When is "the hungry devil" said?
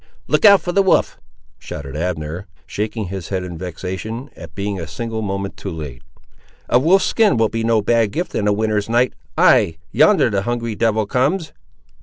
10.31-11.05